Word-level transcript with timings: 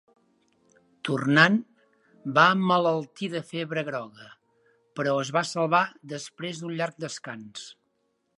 Tornant 1.09 1.57
va 2.37 2.45
emmalaltir 2.55 3.29
de 3.35 3.43
febre 3.51 3.85
groga, 3.91 4.31
però 5.01 5.15
es 5.27 5.33
va 5.37 5.45
salvar 5.51 5.83
després 6.17 6.63
d’un 6.65 6.75
llarg 6.81 7.01
descans. 7.07 7.69